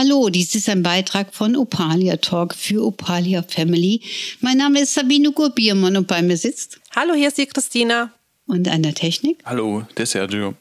Hallo, 0.00 0.28
dies 0.28 0.54
ist 0.54 0.68
ein 0.68 0.84
Beitrag 0.84 1.34
von 1.34 1.56
Opalia 1.56 2.18
Talk 2.18 2.54
für 2.54 2.84
Opalia 2.84 3.42
Family. 3.42 4.00
Mein 4.40 4.58
Name 4.58 4.82
ist 4.82 4.94
Sabine 4.94 5.32
Gurbiermann 5.32 5.96
und 5.96 6.06
bei 6.06 6.22
mir 6.22 6.36
sitzt. 6.36 6.78
Hallo, 6.94 7.14
hier 7.14 7.26
ist 7.26 7.38
die 7.38 7.46
Christina. 7.46 8.12
Und 8.48 8.66
an 8.66 8.82
der 8.82 8.94
Technik. 8.94 9.38
Hallo, 9.44 9.86
der 9.96 10.06
Sergio. 10.06 10.54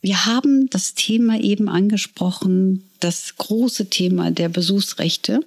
Wir 0.00 0.24
haben 0.24 0.70
das 0.70 0.94
Thema 0.94 1.38
eben 1.38 1.68
angesprochen, 1.68 2.88
das 3.00 3.36
große 3.36 3.90
Thema 3.90 4.30
der 4.30 4.48
Besuchsrechte 4.48 5.40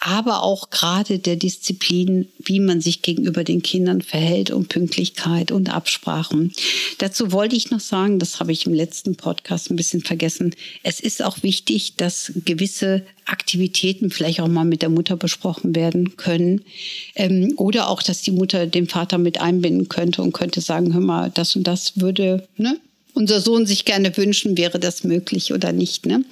aber 0.00 0.42
auch 0.42 0.70
gerade 0.70 1.18
der 1.18 1.36
Disziplin, 1.36 2.28
wie 2.38 2.58
man 2.58 2.80
sich 2.80 3.02
gegenüber 3.02 3.44
den 3.44 3.62
Kindern 3.62 4.00
verhält 4.00 4.50
und 4.50 4.70
Pünktlichkeit 4.70 5.52
und 5.52 5.68
Absprachen. 5.68 6.52
Dazu 6.96 7.32
wollte 7.32 7.54
ich 7.54 7.70
noch 7.70 7.80
sagen, 7.80 8.18
das 8.18 8.40
habe 8.40 8.50
ich 8.50 8.66
im 8.66 8.72
letzten 8.72 9.16
Podcast 9.16 9.70
ein 9.70 9.76
bisschen 9.76 10.00
vergessen. 10.00 10.54
Es 10.82 11.00
ist 11.00 11.22
auch 11.22 11.42
wichtig, 11.42 11.96
dass 11.96 12.32
gewisse 12.46 13.02
Aktivitäten 13.26 14.10
vielleicht 14.10 14.40
auch 14.40 14.48
mal 14.48 14.64
mit 14.64 14.80
der 14.80 14.88
Mutter 14.88 15.16
besprochen 15.16 15.74
werden 15.76 16.16
können. 16.16 16.62
Ähm, 17.14 17.52
oder 17.56 17.88
auch, 17.88 18.02
dass 18.02 18.22
die 18.22 18.32
Mutter 18.32 18.66
den 18.66 18.88
Vater 18.88 19.18
mit 19.18 19.40
einbinden 19.40 19.90
könnte 19.90 20.22
und 20.22 20.32
könnte 20.32 20.62
sagen, 20.62 20.94
hör 20.94 21.00
mal, 21.00 21.30
das 21.30 21.54
und 21.56 21.64
das 21.64 22.00
würde, 22.00 22.48
ne, 22.56 22.80
unser 23.14 23.40
Sohn 23.40 23.66
sich 23.66 23.84
gerne 23.84 24.16
wünschen, 24.16 24.56
wäre 24.56 24.78
das 24.78 25.04
möglich 25.04 25.52
oder 25.52 25.72
nicht. 25.72 26.06
Ne? 26.06 26.24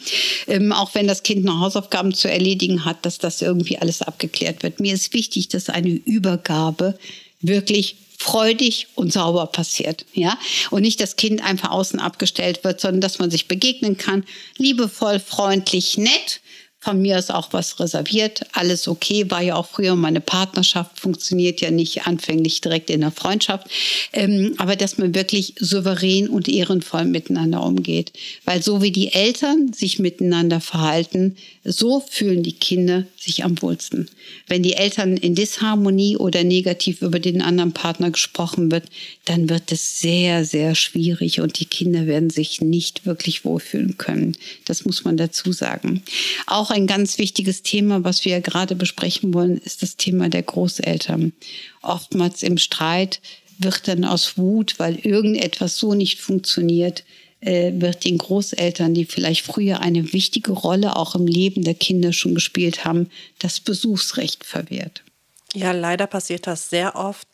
Ähm, 0.47 0.73
auch 0.73 0.95
wenn 0.95 1.07
das 1.07 1.23
Kind 1.23 1.45
noch 1.45 1.61
Hausaufgaben 1.61 2.15
zu 2.15 2.31
erledigen 2.31 2.85
hat, 2.85 3.05
dass 3.05 3.19
das 3.19 3.43
irgendwie 3.43 3.79
alles 3.79 4.03
abgeklärt 4.03 4.63
wird. 4.63 4.81
Mir 4.81 4.95
ist 4.95 5.13
wichtig, 5.15 5.49
dass 5.49 5.69
eine 5.69 5.91
Übergabe 5.91 6.99
wirklich 7.41 7.97
freudig 8.19 8.89
und 8.97 9.13
sauber 9.13 9.47
passiert, 9.47 10.05
ja, 10.13 10.37
und 10.71 10.83
nicht 10.83 11.01
das 11.01 11.15
Kind 11.15 11.43
einfach 11.43 11.71
außen 11.71 12.01
abgestellt 12.01 12.65
wird, 12.65 12.81
sondern 12.81 13.01
dass 13.01 13.21
man 13.21 13.31
sich 13.31 13.47
begegnen 13.47 13.97
kann, 13.97 14.25
liebevoll, 14.57 15.21
freundlich, 15.21 15.99
nett 15.99 16.41
von 16.81 17.03
mir 17.03 17.19
ist 17.19 17.35
auch 17.35 17.53
was 17.53 17.81
reserviert, 17.81 18.43
alles 18.53 18.87
okay, 18.87 19.29
war 19.31 19.43
ja 19.43 19.57
auch 19.57 19.67
früher 19.67 19.97
meine 19.97 20.21
Partnerschaft, 20.21 21.01
funktioniert 21.01 21.61
ja 21.61 21.73
nicht 21.73 22.07
anfänglich 22.07 22.61
direkt 22.61 22.89
in 22.89 23.01
der 23.01 23.11
Freundschaft, 23.11 23.67
ähm, 24.13 24.55
aber 24.59 24.77
dass 24.77 24.97
man 24.97 25.15
wirklich 25.15 25.55
souverän 25.59 26.29
und 26.29 26.49
ehrenvoll 26.49 27.05
miteinander 27.05 27.65
umgeht. 27.65 28.13
Weil 28.45 28.63
so 28.63 28.81
wie 28.81 28.93
die 28.93 29.13
Eltern 29.13 29.73
sich 29.73 29.99
miteinander 29.99 30.61
verhalten, 30.61 31.37
so 31.65 32.01
fühlen 32.01 32.45
die 32.45 32.53
Kinder 32.53 33.05
sich 33.17 33.45
am 33.45 33.61
wohlsten. 33.61 34.09
Wenn 34.47 34.63
die 34.63 34.75
Eltern 34.75 35.17
in 35.17 35.35
Disharmonie 35.35 36.17
oder 36.17 36.45
negativ 36.45 37.03
über 37.03 37.19
den 37.19 37.43
anderen 37.43 37.73
Partner 37.73 38.11
gesprochen 38.11 38.71
wird, 38.71 38.85
dann 39.25 39.49
wird 39.51 39.73
es 39.73 40.01
sehr, 40.01 40.45
sehr 40.45 40.75
schwierig 40.75 41.41
und 41.41 41.59
die 41.59 41.67
Kinder 41.67 42.07
werden 42.07 42.31
sich 42.31 42.61
nicht 42.61 43.05
wirklich 43.05 43.45
wohlfühlen 43.45 43.99
können. 43.99 44.37
Das 44.65 44.85
muss 44.85 45.05
man 45.05 45.17
dazu 45.17 45.53
sagen. 45.53 46.03
Auch 46.47 46.68
ein 46.71 46.87
ganz 46.87 47.19
wichtiges 47.19 47.63
Thema, 47.63 48.05
was 48.05 48.25
wir 48.25 48.41
gerade 48.41 48.75
besprechen 48.75 49.35
wollen, 49.35 49.59
ist 49.59 49.83
das 49.83 49.97
Thema 49.97 50.29
der 50.29 50.43
Großeltern. 50.43 51.33
Oftmals 51.83 52.43
im 52.43 52.59
Streit 52.59 53.21
wird 53.59 53.89
dann 53.89 54.05
aus 54.05 54.39
Wut, 54.39 54.79
weil 54.79 54.97
irgendetwas 54.97 55.77
so 55.79 55.95
nicht 55.95 56.21
funktioniert, 56.21 57.05
äh, 57.41 57.73
wird 57.75 58.05
den 58.05 58.19
Großeltern, 58.19 58.95
die 58.95 59.05
vielleicht 59.05 59.45
früher 59.45 59.81
eine 59.81 60.13
wichtige 60.13 60.53
Rolle 60.53 60.97
auch 60.97 61.15
im 61.15 61.27
Leben 61.27 61.63
der 61.63 61.75
Kinder 61.75 62.13
schon 62.13 62.35
gespielt 62.35 62.85
haben, 62.85 63.11
das 63.39 63.61
Besuchsrecht 63.61 64.45
verwehrt. 64.45 65.03
Ja, 65.55 65.73
leider 65.73 66.07
passiert 66.07 66.47
das 66.47 66.71
sehr 66.71 66.97
oft. 66.97 67.27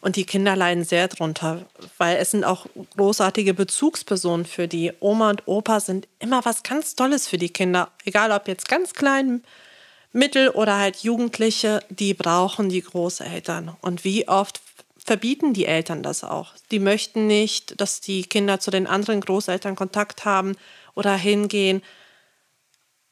Und 0.00 0.16
die 0.16 0.24
Kinder 0.24 0.54
leiden 0.54 0.84
sehr 0.84 1.08
drunter, 1.08 1.66
weil 1.96 2.18
es 2.18 2.30
sind 2.30 2.44
auch 2.44 2.66
großartige 2.96 3.54
Bezugspersonen 3.54 4.46
für 4.46 4.68
die. 4.68 4.92
Oma 5.00 5.30
und 5.30 5.42
Opa 5.46 5.80
sind 5.80 6.06
immer 6.20 6.44
was 6.44 6.62
ganz 6.62 6.94
Tolles 6.94 7.26
für 7.26 7.38
die 7.38 7.52
Kinder. 7.52 7.90
Egal 8.04 8.30
ob 8.30 8.46
jetzt 8.46 8.68
ganz 8.68 8.94
klein, 8.94 9.42
mittel 10.12 10.50
oder 10.50 10.78
halt 10.78 10.98
Jugendliche, 10.98 11.80
die 11.90 12.14
brauchen 12.14 12.68
die 12.68 12.82
Großeltern. 12.82 13.76
Und 13.80 14.04
wie 14.04 14.28
oft 14.28 14.60
verbieten 15.04 15.54
die 15.54 15.66
Eltern 15.66 16.02
das 16.02 16.22
auch. 16.22 16.52
Die 16.70 16.80
möchten 16.80 17.26
nicht, 17.26 17.80
dass 17.80 18.00
die 18.00 18.22
Kinder 18.22 18.60
zu 18.60 18.70
den 18.70 18.86
anderen 18.86 19.20
Großeltern 19.20 19.74
Kontakt 19.74 20.24
haben 20.24 20.54
oder 20.94 21.16
hingehen. 21.16 21.82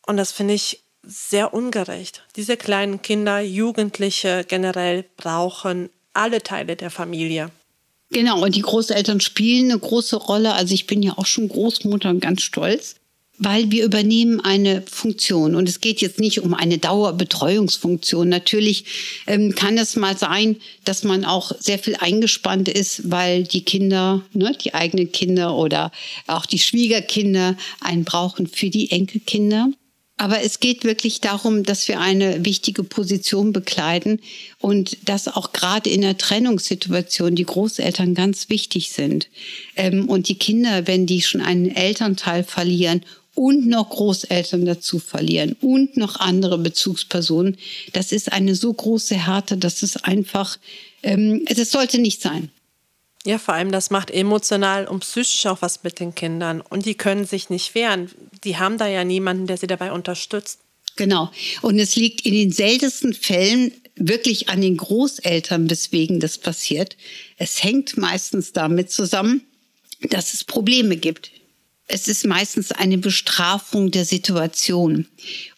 Und 0.06 0.18
das 0.18 0.30
finde 0.30 0.54
ich 0.54 0.82
sehr 1.02 1.54
ungerecht. 1.54 2.24
Diese 2.36 2.56
kleinen 2.56 3.00
Kinder, 3.00 3.40
Jugendliche 3.40 4.44
generell 4.46 5.04
brauchen 5.16 5.88
alle 6.16 6.42
Teile 6.42 6.76
der 6.76 6.90
Familie. 6.90 7.50
Genau, 8.10 8.42
und 8.42 8.54
die 8.54 8.62
Großeltern 8.62 9.20
spielen 9.20 9.70
eine 9.70 9.80
große 9.80 10.16
Rolle. 10.16 10.54
Also 10.54 10.74
ich 10.74 10.86
bin 10.86 11.02
ja 11.02 11.14
auch 11.16 11.26
schon 11.26 11.48
Großmutter 11.48 12.10
und 12.10 12.20
ganz 12.20 12.42
stolz 12.42 12.96
weil 13.38 13.70
wir 13.70 13.84
übernehmen 13.84 14.40
eine 14.40 14.82
Funktion. 14.82 15.54
Und 15.54 15.68
es 15.68 15.80
geht 15.80 16.00
jetzt 16.00 16.20
nicht 16.20 16.40
um 16.40 16.54
eine 16.54 16.78
Dauerbetreuungsfunktion. 16.78 18.28
Natürlich 18.28 18.84
ähm, 19.26 19.54
kann 19.54 19.76
es 19.78 19.96
mal 19.96 20.16
sein, 20.16 20.56
dass 20.84 21.04
man 21.04 21.24
auch 21.24 21.52
sehr 21.58 21.78
viel 21.78 21.96
eingespannt 21.96 22.68
ist, 22.68 23.10
weil 23.10 23.44
die 23.44 23.64
Kinder, 23.64 24.22
ne, 24.32 24.56
die 24.62 24.74
eigenen 24.74 25.12
Kinder 25.12 25.56
oder 25.56 25.92
auch 26.26 26.46
die 26.46 26.58
Schwiegerkinder 26.58 27.56
einen 27.80 28.04
brauchen 28.04 28.46
für 28.46 28.70
die 28.70 28.90
Enkelkinder. 28.90 29.68
Aber 30.18 30.42
es 30.42 30.60
geht 30.60 30.84
wirklich 30.84 31.20
darum, 31.20 31.62
dass 31.62 31.88
wir 31.88 32.00
eine 32.00 32.44
wichtige 32.44 32.82
Position 32.82 33.52
bekleiden 33.52 34.20
und 34.58 34.96
dass 35.06 35.28
auch 35.28 35.52
gerade 35.52 35.90
in 35.90 36.00
der 36.00 36.16
Trennungssituation 36.16 37.34
die 37.34 37.44
Großeltern 37.44 38.14
ganz 38.14 38.48
wichtig 38.48 38.92
sind. 38.92 39.28
Ähm, 39.76 40.08
und 40.08 40.28
die 40.28 40.38
Kinder, 40.38 40.86
wenn 40.86 41.04
die 41.04 41.20
schon 41.20 41.42
einen 41.42 41.70
Elternteil 41.70 42.44
verlieren 42.44 43.02
und 43.34 43.66
noch 43.66 43.90
Großeltern 43.90 44.64
dazu 44.64 44.98
verlieren 44.98 45.54
und 45.60 45.98
noch 45.98 46.18
andere 46.18 46.56
Bezugspersonen. 46.56 47.58
Das 47.92 48.10
ist 48.10 48.32
eine 48.32 48.54
so 48.54 48.72
große 48.72 49.14
Härte, 49.14 49.58
dass 49.58 49.82
es 49.82 50.02
einfach, 50.02 50.58
ähm, 51.02 51.44
das 51.44 51.70
sollte 51.70 51.98
nicht 51.98 52.22
sein. 52.22 52.50
Ja, 53.26 53.38
vor 53.38 53.54
allem 53.54 53.72
das 53.72 53.90
macht 53.90 54.10
emotional 54.10 54.86
und 54.86 55.00
psychisch 55.00 55.46
auch 55.46 55.60
was 55.60 55.82
mit 55.82 56.00
den 56.00 56.14
Kindern. 56.14 56.60
Und 56.60 56.86
die 56.86 56.94
können 56.94 57.26
sich 57.26 57.50
nicht 57.50 57.74
wehren. 57.74 58.10
Die 58.44 58.56
haben 58.56 58.78
da 58.78 58.86
ja 58.86 59.04
niemanden, 59.04 59.46
der 59.46 59.56
sie 59.56 59.66
dabei 59.66 59.92
unterstützt. 59.92 60.60
Genau. 60.94 61.30
Und 61.60 61.78
es 61.78 61.96
liegt 61.96 62.24
in 62.24 62.32
den 62.32 62.52
seltensten 62.52 63.12
Fällen 63.12 63.72
wirklich 63.96 64.48
an 64.48 64.60
den 64.60 64.76
Großeltern, 64.76 65.68
weswegen 65.68 66.20
das 66.20 66.38
passiert. 66.38 66.96
Es 67.36 67.62
hängt 67.62 67.96
meistens 67.96 68.52
damit 68.52 68.90
zusammen, 68.90 69.44
dass 70.10 70.32
es 70.32 70.44
Probleme 70.44 70.96
gibt 70.96 71.32
es 71.88 72.08
ist 72.08 72.26
meistens 72.26 72.72
eine 72.72 72.98
Bestrafung 72.98 73.90
der 73.90 74.04
Situation. 74.04 75.06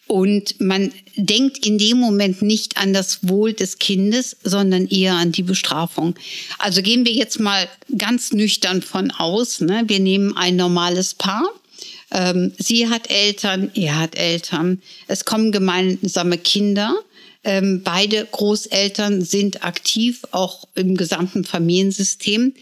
Und 0.09 0.59
man 0.59 0.91
denkt 1.17 1.67
in 1.67 1.77
dem 1.77 1.99
Moment 1.99 2.41
nicht 2.41 2.77
an 2.77 2.93
das 2.93 3.29
Wohl 3.29 3.53
des 3.53 3.77
Kindes, 3.77 4.37
sondern 4.43 4.87
eher 4.87 5.13
an 5.13 5.31
die 5.31 5.43
Bestrafung. 5.43 6.15
Also 6.57 6.81
gehen 6.81 7.05
wir 7.05 7.11
jetzt 7.11 7.39
mal 7.39 7.69
ganz 7.95 8.33
nüchtern 8.33 8.81
von 8.81 9.11
aus. 9.11 9.61
Ne? 9.61 9.83
Wir 9.85 9.99
nehmen 9.99 10.35
ein 10.35 10.55
normales 10.55 11.13
Paar. 11.13 11.47
Ähm, 12.09 12.53
sie 12.57 12.89
hat 12.89 13.11
Eltern, 13.11 13.69
er 13.75 13.99
hat 13.99 14.15
Eltern. 14.15 14.81
Es 15.07 15.25
kommen 15.25 15.51
gemeinsame 15.51 16.39
Kinder. 16.39 16.95
Ähm, 17.43 17.83
beide 17.83 18.25
Großeltern 18.25 19.21
sind 19.21 19.63
aktiv, 19.63 20.23
auch 20.31 20.67
im 20.73 20.97
gesamten 20.97 21.45
Familiensystem. 21.45 22.55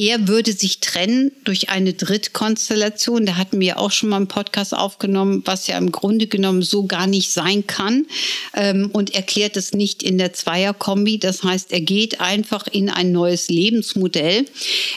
Er 0.00 0.28
würde 0.28 0.52
sich 0.52 0.78
trennen 0.78 1.32
durch 1.42 1.70
eine 1.70 1.92
Drittkonstellation. 1.92 3.26
Da 3.26 3.34
hatten 3.36 3.58
wir 3.58 3.80
auch 3.80 3.90
schon 3.90 4.10
mal 4.10 4.16
einen 4.16 4.28
Podcast 4.28 4.72
aufgenommen, 4.72 5.42
was 5.44 5.66
ja 5.66 5.76
im 5.76 5.90
Grunde 5.90 6.28
genommen 6.28 6.62
so 6.62 6.86
gar 6.86 7.08
nicht 7.08 7.32
sein 7.32 7.66
kann. 7.66 8.06
Ähm, 8.54 8.90
und 8.92 9.16
erklärt 9.16 9.56
es 9.56 9.72
nicht 9.72 10.04
in 10.04 10.16
der 10.16 10.32
Zweierkombi. 10.32 11.18
Das 11.18 11.42
heißt, 11.42 11.72
er 11.72 11.80
geht 11.80 12.20
einfach 12.20 12.68
in 12.68 12.90
ein 12.90 13.10
neues 13.10 13.48
Lebensmodell, 13.48 14.44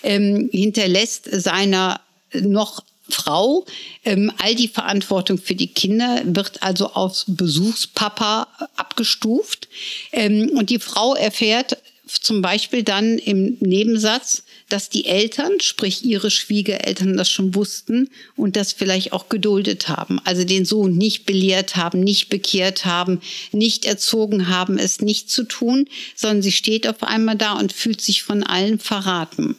ähm, 0.04 0.50
hinterlässt 0.52 1.28
seiner 1.32 2.00
noch 2.40 2.84
Frau 3.10 3.66
ähm, 4.06 4.32
all 4.38 4.56
die 4.56 4.68
Verantwortung 4.68 5.38
für 5.38 5.56
die 5.56 5.68
Kinder, 5.68 6.22
wird 6.24 6.64
also 6.64 6.94
aufs 6.94 7.26
Besuchspapa 7.28 8.48
abgestuft. 8.76 9.68
Ähm, 10.12 10.52
und 10.56 10.70
die 10.70 10.80
Frau 10.80 11.16
erfährt 11.16 11.78
zum 12.20 12.42
Beispiel 12.42 12.84
dann 12.84 13.18
im 13.18 13.58
Nebensatz, 13.60 14.44
dass 14.70 14.90
die 14.90 15.06
Eltern, 15.06 15.60
sprich 15.62 16.04
ihre 16.04 16.32
Schwiegereltern, 16.32 17.16
das 17.16 17.30
schon 17.30 17.56
wussten 17.56 18.10
und 18.36 18.56
das 18.56 18.74
vielleicht 18.74 19.14
auch 19.14 19.30
geduldet 19.30 19.88
haben. 19.88 20.20
Also 20.24 20.44
den 20.44 20.66
Sohn 20.66 20.98
nicht 20.98 21.26
belehrt 21.26 21.76
haben, 21.76 22.02
nicht 22.02 22.30
bekehrt 22.30 22.86
haben, 22.86 23.22
nicht 23.52 23.86
erzogen 23.86 24.48
haben, 24.48 24.78
es 24.78 25.02
nicht 25.02 25.30
zu 25.30 25.44
tun, 25.44 25.88
sondern 26.16 26.42
sie 26.42 26.52
steht 26.52 26.88
auf 26.88 27.04
einmal 27.04 27.36
da 27.38 27.54
und 27.54 27.74
fühlt 27.74 28.02
sich 28.02 28.24
von 28.24 28.44
allen 28.44 28.80
verraten. 28.80 29.56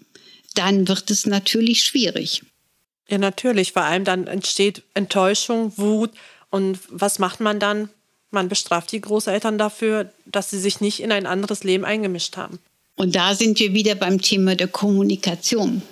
dann 0.55 0.87
wird 0.87 1.11
es 1.11 1.25
natürlich 1.25 1.83
schwierig. 1.83 2.43
Ja, 3.09 3.19
natürlich. 3.19 3.73
Vor 3.73 3.83
allem 3.83 4.05
dann 4.05 4.27
entsteht 4.27 4.83
Enttäuschung, 4.95 5.73
Wut. 5.77 6.11
Und 6.51 6.79
was 6.89 7.19
macht 7.19 7.41
man 7.41 7.59
dann? 7.59 7.89
Man 8.33 8.49
bestraft 8.49 8.91
die 8.93 9.01
Großeltern 9.01 9.59
dafür, 9.59 10.11
dass 10.27 10.51
sie 10.51 10.59
sich 10.59 10.81
nicht 10.81 11.01
in 11.01 11.13
ein 11.13 11.27
anderes 11.27 11.65
Leben 11.65 11.85
eingemischt 11.85 12.37
haben. 12.37 12.59
Und 12.97 13.15
da 13.15 13.35
sind 13.35 13.59
wir 13.59 13.73
wieder 13.73 13.95
beim 13.95 14.21
Thema 14.21 14.57
der 14.57 14.69
Kommunikation 14.69 15.83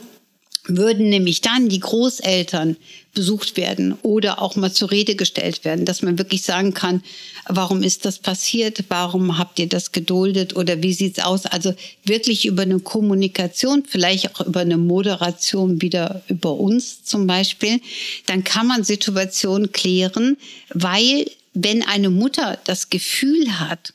würden 0.76 1.08
nämlich 1.08 1.40
dann 1.40 1.69
die 1.69 1.81
Großeltern 1.81 2.76
besucht 3.14 3.56
werden 3.56 3.96
oder 4.02 4.40
auch 4.40 4.56
mal 4.56 4.72
zur 4.72 4.90
Rede 4.90 5.16
gestellt 5.16 5.64
werden, 5.64 5.84
dass 5.84 6.02
man 6.02 6.19
wirklich 6.19 6.42
sagen 6.42 6.75
kann, 6.75 7.02
warum 7.48 7.82
ist 7.82 8.04
das 8.04 8.19
passiert, 8.19 8.84
warum 8.88 9.37
habt 9.38 9.58
ihr 9.58 9.69
das 9.69 9.90
geduldet 9.90 10.54
oder 10.54 10.82
wie 10.82 10.92
sieht's 10.92 11.19
aus? 11.19 11.46
Also 11.46 11.75
wirklich 12.04 12.46
über 12.46 12.62
eine 12.62 12.78
Kommunikation, 12.78 13.84
vielleicht 13.88 14.34
auch 14.34 14.46
über 14.46 14.60
eine 14.60 14.76
Moderation 14.76 15.82
wieder 15.82 16.22
über 16.28 16.52
uns 16.52 17.02
zum 17.02 17.26
Beispiel, 17.26 17.81
dann 18.26 18.44
kann 18.44 18.69
man 18.69 18.84
Situationen 18.84 19.72
klären, 19.72 20.37
weil 20.72 21.26
wenn 21.52 21.82
eine 21.82 22.11
Mutter 22.11 22.58
das 22.64 22.91
Gefühl 22.91 23.58
hat, 23.58 23.93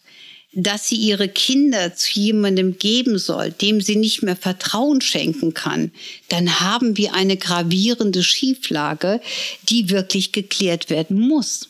dass 0.56 0.88
sie 0.88 0.96
ihre 0.96 1.28
Kinder 1.28 1.96
zu 1.96 2.14
jemandem 2.14 2.78
geben 2.78 3.18
soll, 3.18 3.52
dem 3.52 3.82
sie 3.82 3.98
nicht 3.98 4.24
mehr 4.24 4.38
Vertrauen 4.38 5.02
schenken 5.02 5.54
kann, 5.54 5.92
dann 6.30 6.62
haben 6.62 6.96
wir 6.96 7.14
eine 7.14 7.36
gravierende 7.36 8.24
Schieflage, 8.24 9.20
die 9.64 9.90
wirklich 9.90 10.32
geklärt 10.32 10.90
werden 10.90 11.20
muss. 11.20 11.68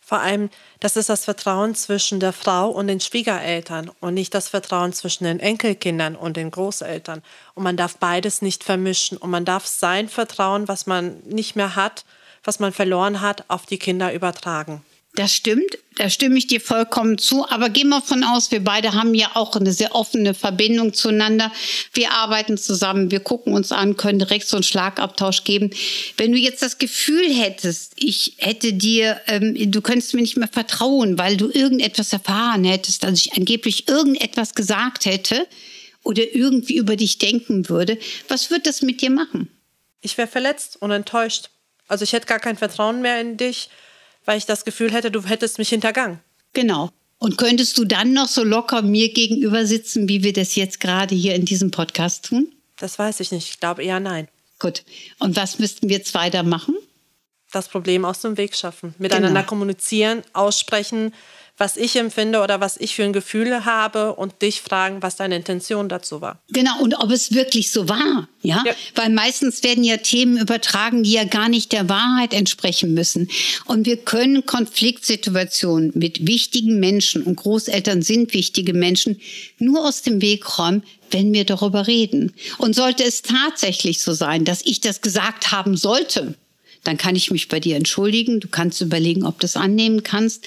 Vor 0.00 0.20
allem, 0.20 0.50
das 0.80 0.96
ist 0.96 1.08
das 1.08 1.24
Vertrauen 1.24 1.74
zwischen 1.74 2.20
der 2.20 2.32
Frau 2.32 2.70
und 2.70 2.86
den 2.86 3.00
Schwiegereltern 3.00 3.90
und 4.00 4.14
nicht 4.14 4.32
das 4.32 4.48
Vertrauen 4.48 4.92
zwischen 4.92 5.24
den 5.24 5.40
Enkelkindern 5.40 6.14
und 6.14 6.36
den 6.36 6.50
Großeltern. 6.50 7.22
Und 7.54 7.62
man 7.62 7.76
darf 7.76 7.96
beides 7.96 8.40
nicht 8.40 8.62
vermischen 8.62 9.18
und 9.18 9.30
man 9.30 9.44
darf 9.44 9.66
sein 9.66 10.08
Vertrauen, 10.08 10.68
was 10.68 10.86
man 10.86 11.20
nicht 11.26 11.56
mehr 11.56 11.76
hat, 11.76 12.04
was 12.44 12.58
man 12.58 12.72
verloren 12.72 13.20
hat, 13.20 13.44
auf 13.48 13.66
die 13.66 13.78
Kinder 13.78 14.14
übertragen. 14.14 14.82
Das 15.14 15.34
stimmt, 15.34 15.78
da 15.96 16.10
stimme 16.10 16.38
ich 16.38 16.46
dir 16.46 16.60
vollkommen 16.60 17.18
zu. 17.18 17.48
Aber 17.48 17.70
gehen 17.70 17.88
wir 17.88 18.00
von 18.00 18.22
aus, 18.22 18.52
wir 18.52 18.62
beide 18.62 18.94
haben 18.94 19.14
ja 19.14 19.30
auch 19.34 19.56
eine 19.56 19.72
sehr 19.72 19.94
offene 19.94 20.32
Verbindung 20.34 20.94
zueinander. 20.94 21.50
Wir 21.92 22.12
arbeiten 22.12 22.56
zusammen, 22.56 23.10
wir 23.10 23.20
gucken 23.20 23.52
uns 23.52 23.72
an, 23.72 23.96
können 23.96 24.20
direkt 24.20 24.46
so 24.46 24.56
einen 24.56 24.62
Schlagabtausch 24.62 25.42
geben. 25.44 25.70
Wenn 26.18 26.30
du 26.30 26.38
jetzt 26.38 26.62
das 26.62 26.78
Gefühl 26.78 27.32
hättest, 27.32 27.94
ich 27.96 28.34
hätte 28.36 28.74
dir, 28.74 29.20
ähm, 29.26 29.56
du 29.72 29.80
könntest 29.80 30.14
mir 30.14 30.20
nicht 30.20 30.36
mehr 30.36 30.48
vertrauen, 30.48 31.18
weil 31.18 31.36
du 31.36 31.50
irgendetwas 31.50 32.12
erfahren 32.12 32.62
hättest, 32.64 33.02
dass 33.02 33.18
ich 33.18 33.32
angeblich 33.32 33.88
irgendetwas 33.88 34.54
gesagt 34.54 35.04
hätte 35.04 35.48
oder 36.04 36.22
irgendwie 36.32 36.76
über 36.76 36.94
dich 36.94 37.18
denken 37.18 37.68
würde, 37.68 37.98
was 38.28 38.50
wird 38.50 38.66
das 38.66 38.82
mit 38.82 39.00
dir 39.00 39.10
machen? 39.10 39.50
Ich 40.00 40.16
wäre 40.16 40.28
verletzt 40.28 40.76
und 40.80 40.92
enttäuscht. 40.92 41.50
Also 41.88 42.04
ich 42.04 42.12
hätte 42.12 42.26
gar 42.26 42.38
kein 42.38 42.56
Vertrauen 42.56 43.00
mehr 43.00 43.20
in 43.20 43.36
dich 43.36 43.68
weil 44.28 44.36
ich 44.36 44.44
das 44.44 44.66
Gefühl 44.66 44.92
hätte, 44.92 45.10
du 45.10 45.24
hättest 45.24 45.56
mich 45.56 45.70
hintergangen. 45.70 46.20
Genau. 46.52 46.90
Und 47.16 47.38
könntest 47.38 47.78
du 47.78 47.86
dann 47.86 48.12
noch 48.12 48.28
so 48.28 48.44
locker 48.44 48.82
mir 48.82 49.10
gegenüber 49.10 49.64
sitzen, 49.64 50.06
wie 50.06 50.22
wir 50.22 50.34
das 50.34 50.54
jetzt 50.54 50.80
gerade 50.80 51.14
hier 51.14 51.34
in 51.34 51.46
diesem 51.46 51.70
Podcast 51.70 52.26
tun? 52.26 52.52
Das 52.76 52.98
weiß 52.98 53.20
ich 53.20 53.32
nicht. 53.32 53.48
Ich 53.48 53.58
glaube 53.58 53.82
eher 53.82 54.00
nein. 54.00 54.28
Gut. 54.58 54.84
Und 55.18 55.34
was 55.34 55.58
müssten 55.58 55.88
wir 55.88 55.96
jetzt 55.96 56.12
weiter 56.12 56.42
machen? 56.42 56.76
Das 57.52 57.70
Problem 57.70 58.04
aus 58.04 58.20
dem 58.20 58.36
Weg 58.36 58.54
schaffen. 58.54 58.94
Miteinander 58.98 59.40
genau. 59.40 59.48
kommunizieren, 59.48 60.22
aussprechen, 60.34 61.14
was 61.58 61.76
ich 61.76 61.96
empfinde 61.96 62.40
oder 62.40 62.60
was 62.60 62.76
ich 62.76 62.94
für 62.94 63.02
ein 63.02 63.12
Gefühl 63.12 63.64
habe 63.64 64.14
und 64.14 64.42
dich 64.42 64.62
fragen, 64.62 65.02
was 65.02 65.16
deine 65.16 65.36
Intention 65.36 65.88
dazu 65.88 66.20
war. 66.20 66.40
Genau, 66.50 66.80
und 66.80 66.94
ob 66.94 67.10
es 67.10 67.34
wirklich 67.34 67.72
so 67.72 67.88
war. 67.88 68.28
Ja? 68.42 68.62
ja? 68.64 68.74
Weil 68.94 69.10
meistens 69.10 69.64
werden 69.64 69.82
ja 69.82 69.96
Themen 69.96 70.38
übertragen, 70.38 71.02
die 71.02 71.12
ja 71.12 71.24
gar 71.24 71.48
nicht 71.48 71.72
der 71.72 71.88
Wahrheit 71.88 72.32
entsprechen 72.32 72.94
müssen. 72.94 73.28
Und 73.64 73.86
wir 73.86 73.96
können 73.96 74.46
Konfliktsituationen 74.46 75.92
mit 75.94 76.26
wichtigen 76.26 76.78
Menschen 76.78 77.22
und 77.22 77.36
Großeltern 77.36 78.02
sind 78.02 78.32
wichtige 78.34 78.72
Menschen 78.72 79.20
nur 79.58 79.86
aus 79.86 80.02
dem 80.02 80.22
Weg 80.22 80.58
räumen, 80.58 80.84
wenn 81.10 81.32
wir 81.32 81.44
darüber 81.44 81.86
reden. 81.86 82.32
Und 82.58 82.74
sollte 82.74 83.02
es 83.02 83.22
tatsächlich 83.22 84.00
so 84.00 84.12
sein, 84.12 84.44
dass 84.44 84.62
ich 84.64 84.80
das 84.80 85.00
gesagt 85.00 85.50
haben 85.50 85.76
sollte, 85.76 86.34
dann 86.84 86.96
kann 86.96 87.16
ich 87.16 87.30
mich 87.30 87.48
bei 87.48 87.58
dir 87.58 87.76
entschuldigen. 87.76 88.40
Du 88.40 88.48
kannst 88.48 88.80
überlegen, 88.80 89.24
ob 89.24 89.40
du 89.40 89.46
es 89.46 89.56
annehmen 89.56 90.04
kannst. 90.04 90.46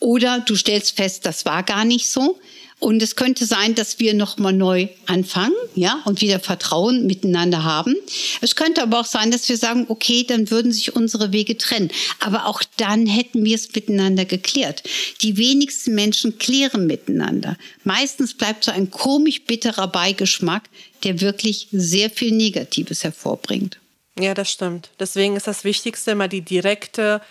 Oder 0.00 0.40
du 0.40 0.56
stellst 0.56 0.96
fest, 0.96 1.24
das 1.24 1.44
war 1.44 1.62
gar 1.62 1.84
nicht 1.84 2.08
so. 2.08 2.38
Und 2.78 3.02
es 3.02 3.16
könnte 3.16 3.46
sein, 3.46 3.74
dass 3.74 4.00
wir 4.00 4.12
nochmal 4.12 4.52
neu 4.52 4.88
anfangen, 5.06 5.54
ja, 5.74 6.02
und 6.04 6.20
wieder 6.20 6.40
Vertrauen 6.40 7.06
miteinander 7.06 7.64
haben. 7.64 7.96
Es 8.42 8.54
könnte 8.54 8.82
aber 8.82 9.00
auch 9.00 9.06
sein, 9.06 9.30
dass 9.30 9.48
wir 9.48 9.56
sagen, 9.56 9.86
okay, 9.88 10.24
dann 10.24 10.50
würden 10.50 10.72
sich 10.72 10.94
unsere 10.94 11.32
Wege 11.32 11.56
trennen. 11.56 11.90
Aber 12.20 12.44
auch 12.44 12.62
dann 12.76 13.06
hätten 13.06 13.42
wir 13.46 13.54
es 13.54 13.74
miteinander 13.74 14.26
geklärt. 14.26 14.82
Die 15.22 15.38
wenigsten 15.38 15.94
Menschen 15.94 16.38
klären 16.38 16.86
miteinander. 16.86 17.56
Meistens 17.82 18.34
bleibt 18.34 18.64
so 18.64 18.72
ein 18.72 18.90
komisch 18.90 19.44
bitterer 19.44 19.88
Beigeschmack, 19.88 20.64
der 21.02 21.22
wirklich 21.22 21.68
sehr 21.72 22.10
viel 22.10 22.32
Negatives 22.32 23.04
hervorbringt. 23.04 23.78
Ja, 24.18 24.34
das 24.34 24.50
stimmt. 24.50 24.90
Deswegen 25.00 25.36
ist 25.36 25.46
das 25.46 25.64
Wichtigste 25.64 26.10
immer 26.10 26.28
die 26.28 26.42
direkte 26.42 27.22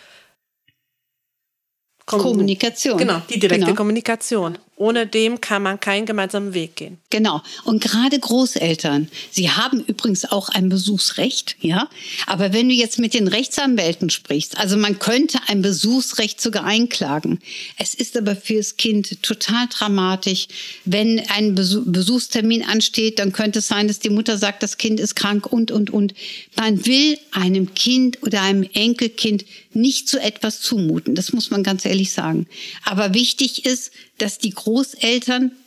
Kommunikation. 2.05 2.97
Genau, 2.97 3.21
die 3.29 3.39
direkte 3.39 3.65
genau. 3.65 3.75
Kommunikation. 3.75 4.57
Ohne 4.77 5.07
dem 5.07 5.39
kann 5.39 5.63
man 5.63 5.79
keinen 5.79 6.05
gemeinsamen 6.05 6.53
Weg 6.53 6.75
gehen. 6.75 6.97
Genau. 7.09 7.41
Und 7.63 7.81
gerade 7.81 8.19
Großeltern, 8.19 9.07
sie 9.31 9.49
haben 9.49 9.79
übrigens 9.85 10.25
auch 10.25 10.49
ein 10.49 10.67
Besuchsrecht, 10.67 11.55
ja. 11.61 11.87
Aber 12.27 12.51
wenn 12.51 12.67
du 12.67 12.75
jetzt 12.75 12.99
mit 12.99 13.13
den 13.13 13.29
Rechtsanwälten 13.29 14.09
sprichst, 14.09 14.57
also 14.57 14.75
man 14.75 14.99
könnte 14.99 15.39
ein 15.47 15.61
Besuchsrecht 15.61 16.41
sogar 16.41 16.65
einklagen. 16.65 17.39
Es 17.77 17.93
ist 17.93 18.17
aber 18.17 18.35
fürs 18.35 18.75
Kind 18.75 19.23
total 19.23 19.67
dramatisch. 19.69 20.49
Wenn 20.83 21.21
ein 21.29 21.55
Besuchstermin 21.55 22.63
ansteht, 22.63 23.19
dann 23.19 23.31
könnte 23.31 23.59
es 23.59 23.69
sein, 23.69 23.87
dass 23.87 23.99
die 23.99 24.09
Mutter 24.09 24.37
sagt, 24.37 24.61
das 24.61 24.77
Kind 24.77 24.99
ist 24.99 25.15
krank 25.15 25.45
und, 25.47 25.71
und, 25.71 25.89
und. 25.89 26.13
Man 26.57 26.85
will 26.85 27.17
einem 27.31 27.73
Kind 27.75 28.21
oder 28.23 28.41
einem 28.41 28.67
Enkelkind 28.73 29.45
nicht 29.71 30.09
so 30.09 30.17
etwas 30.17 30.61
zumuten. 30.61 31.15
Das 31.15 31.33
muss 31.33 31.49
man 31.51 31.63
ganz 31.63 31.85
ehrlich 31.85 32.11
sagen. 32.11 32.47
Aber 32.83 33.13
wichtig 33.13 33.65
ist, 33.65 33.91
dass 34.17 34.37
die 34.37 34.51
Großeltern 34.51 34.64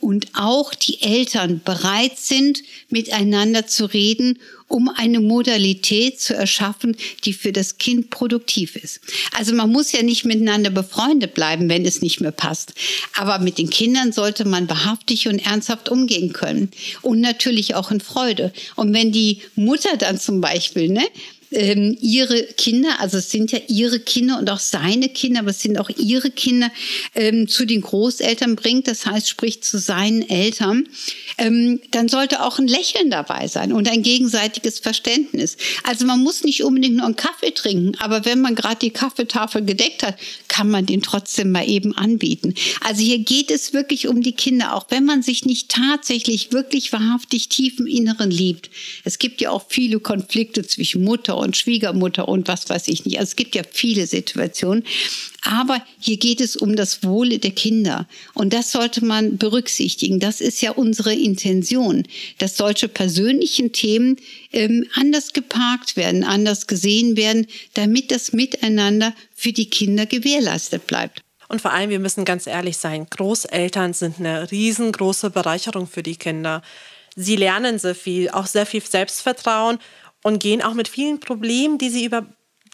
und 0.01 0.27
auch 0.33 0.73
die 0.73 1.01
Eltern 1.01 1.61
bereit 1.63 2.17
sind, 2.17 2.61
miteinander 2.89 3.65
zu 3.67 3.85
reden, 3.85 4.39
um 4.67 4.89
eine 4.89 5.19
Modalität 5.19 6.19
zu 6.19 6.35
erschaffen, 6.35 6.95
die 7.25 7.33
für 7.33 7.51
das 7.51 7.77
Kind 7.77 8.09
produktiv 8.09 8.75
ist. 8.75 9.01
Also 9.35 9.53
man 9.53 9.71
muss 9.71 9.91
ja 9.91 10.03
nicht 10.03 10.25
miteinander 10.25 10.69
befreundet 10.69 11.33
bleiben, 11.33 11.69
wenn 11.69 11.85
es 11.85 12.01
nicht 12.01 12.21
mehr 12.21 12.31
passt. 12.31 12.73
Aber 13.15 13.39
mit 13.39 13.57
den 13.57 13.69
Kindern 13.69 14.11
sollte 14.11 14.45
man 14.45 14.69
wahrhaftig 14.69 15.27
und 15.27 15.39
ernsthaft 15.39 15.89
umgehen 15.89 16.33
können. 16.33 16.69
Und 17.01 17.19
natürlich 17.19 17.75
auch 17.75 17.91
in 17.91 17.99
Freude. 17.99 18.53
Und 18.75 18.93
wenn 18.93 19.11
die 19.11 19.41
Mutter 19.55 19.97
dann 19.97 20.19
zum 20.19 20.41
Beispiel, 20.41 20.89
ne, 20.89 21.05
ähm, 21.51 21.97
ihre 21.99 22.43
Kinder, 22.43 22.99
also 22.99 23.17
es 23.17 23.31
sind 23.31 23.51
ja 23.51 23.59
ihre 23.67 23.99
Kinder 23.99 24.37
und 24.39 24.49
auch 24.49 24.59
seine 24.59 25.09
Kinder, 25.09 25.41
aber 25.41 25.49
es 25.49 25.61
sind 25.61 25.77
auch 25.79 25.89
ihre 25.89 26.29
Kinder, 26.31 26.71
ähm, 27.15 27.47
zu 27.47 27.65
den 27.65 27.81
Großeltern 27.81 28.55
bringt, 28.55 28.87
das 28.87 29.05
heißt, 29.05 29.27
spricht 29.27 29.65
zu 29.65 29.79
seinen 29.79 30.27
Eltern, 30.29 30.87
ähm, 31.37 31.79
dann 31.91 32.07
sollte 32.07 32.43
auch 32.43 32.59
ein 32.59 32.67
Lächeln 32.67 33.09
dabei 33.09 33.47
sein 33.47 33.73
und 33.73 33.89
ein 33.89 34.03
gegenseitiges 34.03 34.79
Verständnis. 34.79 35.57
Also 35.83 36.05
man 36.05 36.19
muss 36.21 36.43
nicht 36.43 36.63
unbedingt 36.63 36.97
nur 36.97 37.05
einen 37.05 37.15
Kaffee 37.15 37.51
trinken, 37.51 37.97
aber 37.99 38.25
wenn 38.25 38.41
man 38.41 38.55
gerade 38.55 38.79
die 38.79 38.91
Kaffeetafel 38.91 39.65
gedeckt 39.65 40.03
hat, 40.03 40.17
kann 40.47 40.69
man 40.69 40.85
den 40.85 41.01
trotzdem 41.01 41.51
mal 41.51 41.67
eben 41.67 41.95
anbieten. 41.95 42.53
Also 42.81 43.01
hier 43.01 43.19
geht 43.19 43.51
es 43.51 43.73
wirklich 43.73 44.07
um 44.07 44.21
die 44.21 44.33
Kinder, 44.33 44.75
auch 44.75 44.85
wenn 44.89 45.05
man 45.05 45.23
sich 45.23 45.45
nicht 45.45 45.69
tatsächlich 45.69 46.51
wirklich 46.51 46.91
wahrhaftig 46.93 47.49
tief 47.49 47.79
im 47.79 47.87
Inneren 47.87 48.29
liebt. 48.29 48.69
Es 49.03 49.17
gibt 49.19 49.41
ja 49.41 49.51
auch 49.51 49.65
viele 49.69 49.99
Konflikte 49.99 50.65
zwischen 50.65 51.03
Mutter 51.03 51.38
und 51.39 51.57
Schwiegermutter 51.57 52.27
und 52.27 52.47
was 52.47 52.69
weiß 52.69 52.87
ich 52.87 53.05
nicht. 53.05 53.19
Also 53.19 53.29
es 53.29 53.35
gibt 53.35 53.55
ja 53.55 53.63
viele 53.69 54.07
Situationen. 54.07 54.83
Aber 55.41 55.81
hier 55.99 56.17
geht 56.17 56.41
es 56.41 56.55
um 56.55 56.75
das 56.75 57.03
Wohle 57.03 57.39
der 57.39 57.51
Kinder. 57.51 58.07
Und 58.33 58.53
das 58.53 58.71
sollte 58.71 59.03
man 59.03 59.37
berücksichtigen. 59.37 60.19
Das 60.19 60.41
ist 60.41 60.61
ja 60.61 60.71
unsere 60.71 61.13
Intention, 61.13 62.03
dass 62.39 62.57
solche 62.57 62.87
persönlichen 62.87 63.71
Themen 63.71 64.17
ähm, 64.51 64.85
anders 64.95 65.33
geparkt 65.33 65.95
werden, 65.95 66.23
anders 66.23 66.67
gesehen 66.67 67.15
werden, 67.15 67.47
damit 67.73 68.11
das 68.11 68.33
Miteinander 68.33 69.13
für 69.33 69.53
die 69.53 69.69
Kinder 69.69 70.05
gewährleistet 70.05 70.87
bleibt. 70.87 71.23
Und 71.47 71.61
vor 71.61 71.73
allem, 71.73 71.89
wir 71.89 71.99
müssen 71.99 72.25
ganz 72.25 72.45
ehrlich 72.45 72.77
sein, 72.77 73.07
Großeltern 73.09 73.93
sind 73.93 74.19
eine 74.19 74.51
riesengroße 74.51 75.31
Bereicherung 75.31 75.87
für 75.87 76.03
die 76.03 76.15
Kinder. 76.15 76.61
Sie 77.15 77.35
lernen 77.35 77.79
sehr 77.79 77.95
viel, 77.95 78.29
auch 78.29 78.45
sehr 78.45 78.67
viel 78.67 78.83
Selbstvertrauen 78.83 79.79
und 80.23 80.39
gehen 80.39 80.61
auch 80.61 80.73
mit 80.73 80.87
vielen 80.87 81.19
Problemen, 81.19 81.77
die 81.77 81.89
sie 81.89 82.05
über 82.05 82.25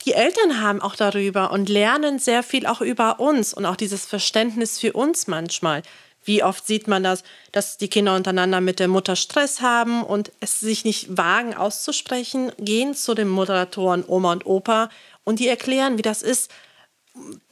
die 0.05 0.13
Eltern 0.13 0.61
haben, 0.61 0.81
auch 0.81 0.95
darüber 0.95 1.51
und 1.51 1.69
lernen 1.69 2.19
sehr 2.19 2.43
viel 2.43 2.65
auch 2.65 2.81
über 2.81 3.19
uns 3.19 3.53
und 3.53 3.65
auch 3.65 3.75
dieses 3.75 4.05
Verständnis 4.05 4.79
für 4.79 4.93
uns 4.93 5.27
manchmal. 5.27 5.81
Wie 6.23 6.43
oft 6.43 6.65
sieht 6.65 6.87
man 6.87 7.03
das, 7.03 7.23
dass 7.51 7.77
die 7.77 7.87
Kinder 7.87 8.15
untereinander 8.15 8.59
mit 8.59 8.79
der 8.79 8.87
Mutter 8.87 9.15
Stress 9.15 9.61
haben 9.61 10.03
und 10.03 10.31
es 10.39 10.59
sich 10.59 10.83
nicht 10.83 11.17
wagen 11.17 11.53
auszusprechen, 11.53 12.51
gehen 12.57 12.95
zu 12.95 13.13
den 13.13 13.29
Moderatoren 13.29 14.03
Oma 14.07 14.31
und 14.31 14.45
Opa 14.45 14.89
und 15.23 15.39
die 15.39 15.47
erklären, 15.47 15.99
wie 15.99 16.03
das 16.03 16.23
ist, 16.23 16.51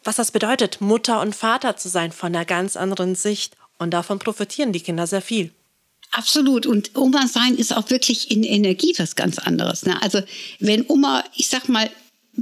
was 0.03 0.15
das 0.15 0.31
bedeutet, 0.31 0.81
Mutter 0.81 1.21
und 1.21 1.35
Vater 1.35 1.77
zu 1.77 1.87
sein 1.87 2.11
von 2.11 2.35
einer 2.35 2.45
ganz 2.45 2.75
anderen 2.75 3.15
Sicht. 3.15 3.55
Und 3.77 3.91
davon 3.91 4.19
profitieren 4.19 4.73
die 4.73 4.81
Kinder 4.81 5.07
sehr 5.07 5.21
viel. 5.21 5.51
Absolut. 6.15 6.67
Und 6.67 6.91
Oma 6.95 7.27
sein 7.27 7.55
ist 7.55 7.75
auch 7.75 7.89
wirklich 7.89 8.29
in 8.29 8.43
Energie 8.43 8.93
was 8.97 9.15
ganz 9.15 9.39
anderes. 9.39 9.83
Ne? 9.83 9.99
Also 10.01 10.21
wenn 10.59 10.85
Oma, 10.87 11.23
ich 11.35 11.47
sag 11.47 11.69
mal, 11.69 11.89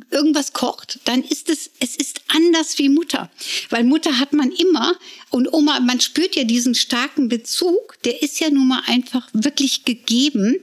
irgendwas 0.10 0.54
kocht, 0.54 1.00
dann 1.06 1.22
ist 1.22 1.50
es, 1.50 1.70
es 1.80 1.96
ist 1.96 2.22
anders 2.30 2.78
wie 2.78 2.88
Mutter. 2.90 3.30
Weil 3.70 3.84
Mutter 3.84 4.20
hat 4.20 4.34
man 4.34 4.52
immer 4.52 4.94
und 5.30 5.52
Oma, 5.54 5.80
man 5.82 6.00
spürt 6.00 6.36
ja 6.36 6.44
diesen 6.44 6.76
starken 6.76 7.28
Bezug, 7.28 7.98
der 8.04 8.22
ist 8.22 8.40
ja 8.40 8.50
nun 8.50 8.70
mal 8.70 8.84
einfach 8.88 9.28
wirklich 9.34 9.84
gegeben. 9.84 10.58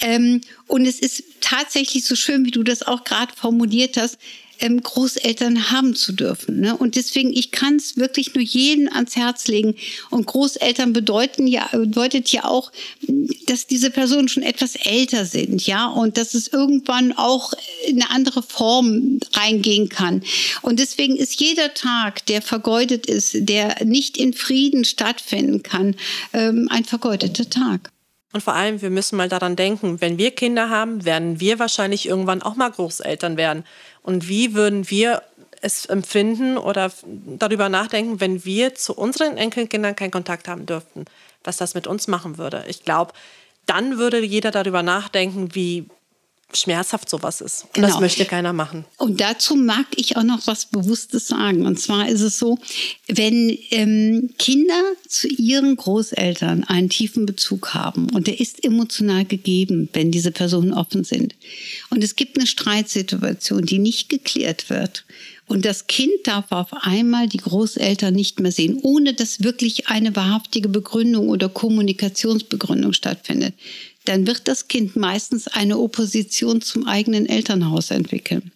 Ähm, 0.00 0.40
und 0.66 0.86
es 0.86 0.98
ist 0.98 1.22
tatsächlich 1.40 2.04
so 2.04 2.16
schön, 2.16 2.44
wie 2.44 2.50
du 2.50 2.62
das 2.62 2.82
auch 2.82 3.04
gerade 3.04 3.32
formuliert 3.34 3.96
hast, 3.96 4.18
ähm, 4.62 4.82
Großeltern 4.82 5.70
haben 5.70 5.94
zu 5.94 6.12
dürfen. 6.12 6.60
Ne? 6.60 6.76
Und 6.76 6.96
deswegen, 6.96 7.32
ich 7.32 7.50
kann 7.50 7.76
es 7.76 7.96
wirklich 7.96 8.34
nur 8.34 8.44
jedem 8.44 8.88
ans 8.92 9.16
Herz 9.16 9.48
legen. 9.48 9.74
Und 10.10 10.26
Großeltern 10.26 10.92
bedeuten 10.92 11.46
ja, 11.46 11.68
bedeutet 11.72 12.30
ja 12.30 12.44
auch, 12.44 12.72
dass 13.46 13.66
diese 13.66 13.90
Personen 13.90 14.28
schon 14.28 14.42
etwas 14.42 14.76
älter 14.76 15.26
sind, 15.26 15.66
ja, 15.66 15.86
und 15.86 16.16
dass 16.16 16.34
es 16.34 16.48
irgendwann 16.48 17.12
auch 17.12 17.52
in 17.86 18.00
eine 18.00 18.10
andere 18.10 18.42
Form 18.42 19.18
reingehen 19.34 19.88
kann. 19.88 20.22
Und 20.62 20.78
deswegen 20.78 21.16
ist 21.16 21.40
jeder 21.40 21.74
Tag, 21.74 22.24
der 22.26 22.40
vergeudet 22.40 23.06
ist, 23.06 23.32
der 23.34 23.84
nicht 23.84 24.16
in 24.16 24.32
Frieden 24.32 24.84
stattfinden 24.84 25.62
kann, 25.62 25.96
ähm, 26.32 26.68
ein 26.70 26.84
vergeudeter 26.84 27.50
Tag. 27.50 27.90
Und 28.32 28.42
vor 28.42 28.54
allem, 28.54 28.80
wir 28.80 28.90
müssen 28.90 29.16
mal 29.16 29.28
daran 29.28 29.56
denken, 29.56 30.00
wenn 30.00 30.18
wir 30.18 30.30
Kinder 30.30 30.70
haben, 30.70 31.04
werden 31.04 31.38
wir 31.38 31.58
wahrscheinlich 31.58 32.08
irgendwann 32.08 32.42
auch 32.42 32.56
mal 32.56 32.70
Großeltern 32.70 33.36
werden. 33.36 33.64
Und 34.02 34.28
wie 34.28 34.54
würden 34.54 34.88
wir 34.90 35.22
es 35.60 35.86
empfinden 35.86 36.56
oder 36.56 36.90
darüber 37.04 37.68
nachdenken, 37.68 38.20
wenn 38.20 38.44
wir 38.44 38.74
zu 38.74 38.94
unseren 38.94 39.36
Enkelkindern 39.36 39.94
keinen 39.94 40.10
Kontakt 40.10 40.48
haben 40.48 40.66
dürften, 40.66 41.04
was 41.44 41.58
das 41.58 41.74
mit 41.74 41.86
uns 41.86 42.08
machen 42.08 42.38
würde? 42.38 42.64
Ich 42.68 42.84
glaube, 42.84 43.12
dann 43.66 43.98
würde 43.98 44.20
jeder 44.24 44.50
darüber 44.50 44.82
nachdenken, 44.82 45.54
wie 45.54 45.86
schmerzhaft 46.56 47.08
sowas 47.08 47.40
ist. 47.40 47.64
Und 47.64 47.74
genau. 47.74 47.88
das 47.88 48.00
möchte 48.00 48.24
keiner 48.24 48.52
machen. 48.52 48.84
Und 48.96 49.20
dazu 49.20 49.56
mag 49.56 49.86
ich 49.96 50.16
auch 50.16 50.22
noch 50.22 50.46
was 50.46 50.66
Bewusstes 50.66 51.28
sagen. 51.28 51.66
Und 51.66 51.78
zwar 51.80 52.08
ist 52.08 52.20
es 52.20 52.38
so, 52.38 52.58
wenn 53.08 53.56
ähm, 53.70 54.30
Kinder 54.38 54.82
zu 55.08 55.28
ihren 55.28 55.76
Großeltern 55.76 56.64
einen 56.64 56.88
tiefen 56.88 57.26
Bezug 57.26 57.74
haben 57.74 58.10
und 58.10 58.26
der 58.26 58.40
ist 58.40 58.64
emotional 58.64 59.24
gegeben, 59.24 59.88
wenn 59.92 60.10
diese 60.10 60.30
Personen 60.30 60.72
offen 60.72 61.04
sind. 61.04 61.34
Und 61.90 62.02
es 62.02 62.16
gibt 62.16 62.36
eine 62.36 62.46
Streitsituation, 62.46 63.64
die 63.64 63.78
nicht 63.78 64.08
geklärt 64.08 64.70
wird. 64.70 65.04
Und 65.46 65.64
das 65.66 65.86
Kind 65.86 66.12
darf 66.24 66.50
auf 66.50 66.68
einmal 66.72 67.28
die 67.28 67.38
Großeltern 67.38 68.14
nicht 68.14 68.40
mehr 68.40 68.52
sehen, 68.52 68.78
ohne 68.80 69.12
dass 69.12 69.42
wirklich 69.42 69.88
eine 69.88 70.16
wahrhaftige 70.16 70.68
Begründung 70.68 71.28
oder 71.28 71.48
Kommunikationsbegründung 71.48 72.94
stattfindet 72.94 73.52
dann 74.04 74.26
wird 74.26 74.48
das 74.48 74.68
Kind 74.68 74.96
meistens 74.96 75.48
eine 75.48 75.78
Opposition 75.78 76.60
zum 76.60 76.86
eigenen 76.86 77.26
Elternhaus 77.26 77.90
entwickeln. 77.90 78.52